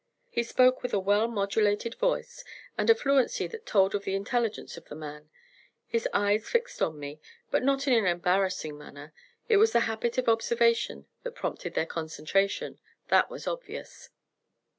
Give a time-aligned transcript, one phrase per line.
[0.31, 2.43] He spoke with a well modulated voice,
[2.75, 5.29] and a fluency that told of the intelligence of the man.
[5.85, 9.13] His eyes fixed me, but not in an embarrassing manner;
[9.47, 12.79] it was the habit of observation that prompted their concentration
[13.09, 14.09] that was obvious.